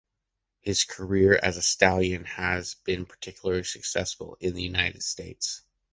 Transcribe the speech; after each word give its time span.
His 0.61 0.83
career 0.83 1.35
as 1.43 1.57
a 1.57 1.61
stallion 1.61 2.25
has 2.25 2.73
been 2.73 3.05
particularly 3.05 3.63
successful 3.65 4.35
in 4.39 4.55
the 4.55 4.63
United 4.63 5.03
States. 5.03 5.61